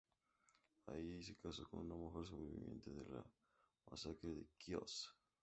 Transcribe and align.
Allí 0.87 1.21
se 1.21 1.35
casó 1.35 1.69
con 1.69 1.81
una 1.81 1.93
mujer 1.93 2.25
sobreviviente 2.25 2.89
de 2.89 3.05
la 3.07 3.23
Masacre 3.91 4.31
de 4.33 4.47
Quíos. 4.57 5.15